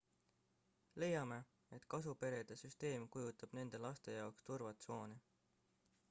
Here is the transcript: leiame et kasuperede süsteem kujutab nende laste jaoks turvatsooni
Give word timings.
leiame 1.01 1.35
et 1.77 1.83
kasuperede 1.93 2.57
süsteem 2.61 3.05
kujutab 3.15 3.53
nende 3.59 3.81
laste 3.83 4.15
jaoks 4.15 4.47
turvatsooni 4.51 5.19